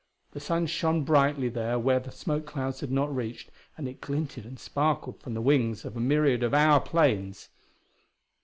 The 0.31 0.39
sun 0.39 0.65
shone 0.65 1.03
brightly 1.03 1.47
there 1.47 1.77
where 1.77 1.99
the 1.99 2.09
smoke 2.11 2.47
clouds 2.47 2.79
had 2.79 2.89
not 2.89 3.15
reached, 3.15 3.51
and 3.77 3.87
it 3.87 4.01
glinted 4.01 4.47
and 4.47 4.59
sparkled 4.59 5.21
from 5.21 5.35
the 5.35 5.43
wings 5.43 5.85
of 5.85 5.95
a 5.95 5.99
myriad 5.99 6.41
of 6.41 6.55
our 6.55 6.79
planes. 6.79 7.49